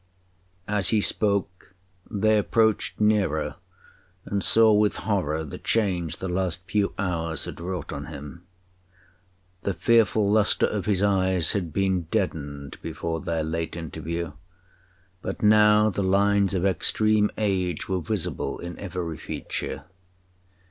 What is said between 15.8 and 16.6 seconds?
the lines